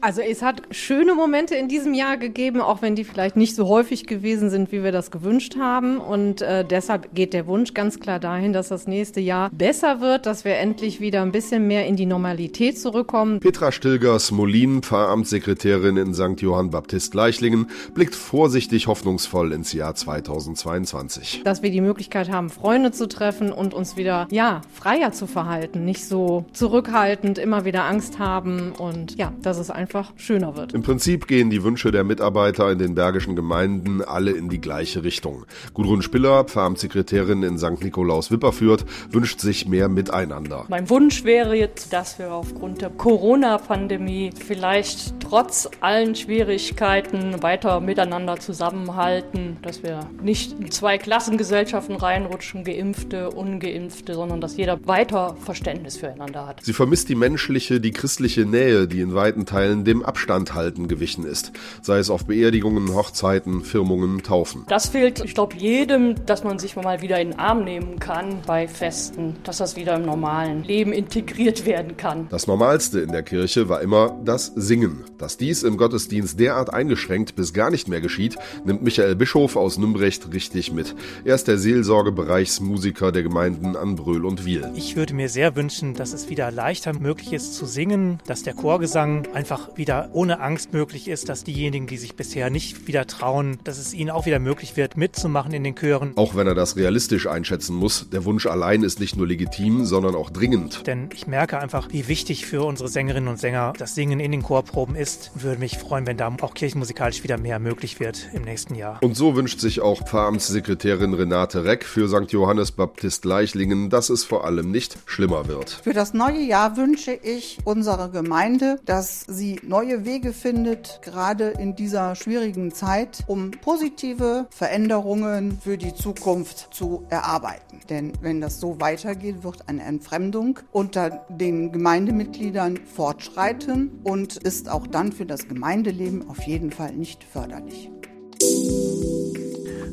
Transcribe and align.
Also 0.00 0.20
es 0.20 0.42
hat 0.42 0.62
schöne 0.70 1.14
Momente 1.14 1.56
in 1.56 1.66
diesem 1.66 1.92
Jahr 1.92 2.18
gegeben, 2.18 2.60
auch 2.60 2.82
wenn 2.82 2.94
die 2.94 3.02
vielleicht 3.02 3.36
nicht 3.36 3.56
so 3.56 3.66
häufig 3.66 4.06
gewesen 4.06 4.48
sind, 4.48 4.70
wie 4.70 4.84
wir 4.84 4.92
das 4.92 5.10
gewünscht 5.10 5.56
haben. 5.58 5.98
Und 5.98 6.40
äh, 6.40 6.64
deshalb 6.64 7.14
geht 7.16 7.32
der 7.32 7.48
Wunsch 7.48 7.74
ganz 7.74 7.98
klar 7.98 8.20
dahin, 8.20 8.52
dass 8.52 8.68
das 8.68 8.86
nächste 8.86 9.18
Jahr 9.20 9.50
besser 9.50 10.00
wird, 10.00 10.26
dass 10.26 10.44
wir 10.44 10.54
endlich 10.54 11.00
wieder 11.00 11.22
ein 11.22 11.32
bisschen 11.32 11.66
mehr 11.66 11.86
in 11.86 11.96
die 11.96 12.06
Normalität 12.06 12.78
zurückkommen. 12.78 13.40
Petra 13.40 13.72
Stilgers-Molin, 13.72 14.82
Pfarramtssekretärin 14.82 15.96
in 15.96 16.14
St. 16.14 16.40
Johann 16.40 16.70
Baptist 16.70 17.14
Leichlingen, 17.14 17.66
blickt 17.92 18.14
vorsichtig 18.14 18.86
hoffnungsvoll 18.86 19.52
ins 19.52 19.72
Jahr 19.72 19.96
2022. 19.96 21.42
Dass 21.42 21.64
wir 21.64 21.72
die 21.72 21.80
Möglichkeit 21.80 22.30
haben, 22.30 22.50
Freunde 22.50 22.92
zu 22.92 23.08
treffen 23.08 23.50
und 23.52 23.74
uns 23.74 23.96
wieder, 23.96 24.28
ja, 24.30 24.60
freier 24.72 25.10
zu 25.10 25.26
verhalten, 25.26 25.84
nicht 25.84 26.06
so 26.06 26.44
zurückhaltend, 26.52 27.38
immer 27.38 27.64
wieder 27.64 27.82
Angst 27.84 28.20
haben 28.20 28.70
und 28.78 29.16
ja, 29.16 29.32
das 29.42 29.58
ist 29.58 29.70
einfach 29.70 29.87
einfach 29.88 30.12
schöner 30.16 30.54
wird. 30.54 30.74
Im 30.74 30.82
Prinzip 30.82 31.26
gehen 31.26 31.48
die 31.48 31.64
Wünsche 31.64 31.90
der 31.90 32.04
Mitarbeiter 32.04 32.70
in 32.70 32.78
den 32.78 32.94
bergischen 32.94 33.36
Gemeinden 33.36 34.02
alle 34.02 34.32
in 34.32 34.50
die 34.50 34.60
gleiche 34.60 35.02
Richtung. 35.02 35.46
Gudrun 35.72 36.02
Spiller, 36.02 36.44
Pfarramtssekretärin 36.44 37.42
in 37.42 37.58
St. 37.58 37.82
Nikolaus 37.82 38.30
Wipperfürth, 38.30 38.84
wünscht 39.10 39.40
sich 39.40 39.66
mehr 39.66 39.88
Miteinander. 39.88 40.66
Mein 40.68 40.90
Wunsch 40.90 41.24
wäre 41.24 41.56
jetzt, 41.56 41.94
dass 41.94 42.18
wir 42.18 42.32
aufgrund 42.32 42.82
der 42.82 42.90
Corona-Pandemie 42.90 44.32
vielleicht 44.38 45.17
trotz 45.28 45.68
allen 45.80 46.14
Schwierigkeiten 46.14 47.42
weiter 47.42 47.80
miteinander 47.80 48.38
zusammenhalten, 48.38 49.58
dass 49.62 49.82
wir 49.82 50.00
nicht 50.22 50.58
in 50.58 50.70
zwei 50.70 50.96
Klassengesellschaften 50.96 51.96
reinrutschen, 51.96 52.64
Geimpfte, 52.64 53.30
Ungeimpfte, 53.30 54.14
sondern 54.14 54.40
dass 54.40 54.56
jeder 54.56 54.78
weiter 54.86 55.36
Verständnis 55.44 55.98
füreinander 55.98 56.46
hat. 56.46 56.64
Sie 56.64 56.72
vermisst 56.72 57.10
die 57.10 57.14
menschliche, 57.14 57.80
die 57.80 57.90
christliche 57.90 58.46
Nähe, 58.46 58.88
die 58.88 59.00
in 59.00 59.14
weiten 59.14 59.44
Teilen 59.44 59.84
dem 59.84 60.02
Abstand 60.02 60.54
halten 60.54 60.88
gewichen 60.88 61.24
ist, 61.24 61.52
sei 61.82 61.98
es 61.98 62.08
auf 62.08 62.24
Beerdigungen, 62.24 62.94
Hochzeiten, 62.94 63.62
Firmungen, 63.62 64.22
Taufen. 64.22 64.64
Das 64.68 64.88
fehlt, 64.88 65.22
ich 65.24 65.34
glaube, 65.34 65.56
jedem, 65.56 66.24
dass 66.24 66.42
man 66.42 66.58
sich 66.58 66.74
mal 66.76 67.02
wieder 67.02 67.20
in 67.20 67.30
den 67.30 67.38
Arm 67.38 67.64
nehmen 67.64 67.98
kann 67.98 68.38
bei 68.46 68.66
Festen, 68.66 69.36
dass 69.44 69.58
das 69.58 69.76
wieder 69.76 69.96
im 69.96 70.06
normalen 70.06 70.64
Leben 70.64 70.92
integriert 70.92 71.66
werden 71.66 71.96
kann. 71.98 72.28
Das 72.30 72.46
Normalste 72.46 73.00
in 73.00 73.12
der 73.12 73.22
Kirche 73.22 73.68
war 73.68 73.82
immer 73.82 74.18
das 74.24 74.46
Singen. 74.56 75.04
Dass 75.18 75.36
dies 75.36 75.64
im 75.64 75.76
Gottesdienst 75.76 76.38
derart 76.38 76.72
eingeschränkt 76.72 77.34
bis 77.34 77.52
gar 77.52 77.70
nicht 77.70 77.88
mehr 77.88 78.00
geschieht, 78.00 78.36
nimmt 78.64 78.82
Michael 78.82 79.16
Bischof 79.16 79.56
aus 79.56 79.76
Nümbrecht 79.76 80.32
richtig 80.32 80.72
mit. 80.72 80.94
Er 81.24 81.34
ist 81.34 81.48
der 81.48 81.58
Seelsorgebereichsmusiker 81.58 83.10
der 83.10 83.24
Gemeinden 83.24 83.74
Anbröl 83.74 84.24
und 84.24 84.44
Wiel. 84.44 84.70
Ich 84.76 84.94
würde 84.94 85.14
mir 85.14 85.28
sehr 85.28 85.56
wünschen, 85.56 85.94
dass 85.94 86.12
es 86.12 86.30
wieder 86.30 86.52
leichter 86.52 86.96
möglich 86.96 87.32
ist 87.32 87.54
zu 87.54 87.66
singen, 87.66 88.20
dass 88.26 88.44
der 88.44 88.54
Chorgesang 88.54 89.26
einfach 89.34 89.76
wieder 89.76 90.10
ohne 90.12 90.38
Angst 90.38 90.72
möglich 90.72 91.08
ist, 91.08 91.28
dass 91.28 91.42
diejenigen, 91.42 91.88
die 91.88 91.96
sich 91.96 92.14
bisher 92.14 92.48
nicht 92.48 92.86
wieder 92.86 93.06
trauen, 93.08 93.58
dass 93.64 93.78
es 93.78 93.94
ihnen 93.94 94.10
auch 94.10 94.24
wieder 94.24 94.38
möglich 94.38 94.76
wird, 94.76 94.96
mitzumachen 94.96 95.52
in 95.52 95.64
den 95.64 95.74
Chören. 95.74 96.12
Auch 96.14 96.36
wenn 96.36 96.46
er 96.46 96.54
das 96.54 96.76
realistisch 96.76 97.26
einschätzen 97.26 97.74
muss, 97.74 98.08
der 98.10 98.24
Wunsch 98.24 98.46
allein 98.46 98.84
ist 98.84 99.00
nicht 99.00 99.16
nur 99.16 99.26
legitim, 99.26 99.84
sondern 99.84 100.14
auch 100.14 100.30
dringend. 100.30 100.86
Denn 100.86 101.08
ich 101.12 101.26
merke 101.26 101.58
einfach, 101.58 101.88
wie 101.90 102.06
wichtig 102.06 102.46
für 102.46 102.62
unsere 102.62 102.88
Sängerinnen 102.88 103.28
und 103.28 103.40
Sänger 103.40 103.72
das 103.76 103.96
Singen 103.96 104.20
in 104.20 104.30
den 104.30 104.44
Chorproben 104.44 104.94
ist. 104.94 105.07
Würde 105.34 105.58
mich 105.58 105.78
freuen, 105.78 106.06
wenn 106.06 106.16
da 106.16 106.34
auch 106.40 106.54
kirchenmusikalisch 106.54 107.22
wieder 107.22 107.38
mehr 107.38 107.58
möglich 107.58 108.00
wird 108.00 108.28
im 108.34 108.42
nächsten 108.42 108.74
Jahr. 108.74 108.98
Und 109.02 109.16
so 109.16 109.34
wünscht 109.34 109.60
sich 109.60 109.80
auch 109.80 110.06
Pfarramtssekretärin 110.06 111.14
Renate 111.14 111.64
Reck 111.64 111.84
für 111.84 112.08
St. 112.08 112.30
Johannes 112.32 112.72
Baptist 112.72 113.24
Leichlingen, 113.24 113.90
dass 113.90 114.10
es 114.10 114.24
vor 114.24 114.44
allem 114.44 114.70
nicht 114.70 114.98
schlimmer 115.06 115.48
wird. 115.48 115.80
Für 115.82 115.92
das 115.92 116.14
neue 116.14 116.40
Jahr 116.40 116.76
wünsche 116.76 117.12
ich 117.12 117.58
unserer 117.64 118.10
Gemeinde, 118.10 118.80
dass 118.84 119.24
sie 119.28 119.60
neue 119.62 120.04
Wege 120.04 120.32
findet, 120.32 121.00
gerade 121.02 121.48
in 121.58 121.74
dieser 121.74 122.14
schwierigen 122.14 122.72
Zeit, 122.72 123.24
um 123.26 123.50
positive 123.50 124.46
Veränderungen 124.50 125.58
für 125.62 125.78
die 125.78 125.94
Zukunft 125.94 126.74
zu 126.74 127.06
erarbeiten. 127.08 127.80
Denn 127.88 128.12
wenn 128.20 128.40
das 128.40 128.60
so 128.60 128.80
weitergeht, 128.80 129.42
wird 129.42 129.68
eine 129.68 129.82
Entfremdung 129.82 130.58
unter 130.72 131.24
den 131.28 131.72
Gemeindemitgliedern 131.72 132.78
fortschreiten 132.84 134.00
und 134.04 134.36
ist 134.36 134.68
auch 134.68 134.86
dann 134.98 135.12
für 135.12 135.26
das 135.26 135.46
Gemeindeleben 135.46 136.28
auf 136.28 136.42
jeden 136.42 136.72
Fall 136.72 136.92
nicht 136.92 137.22
förderlich. 137.22 137.88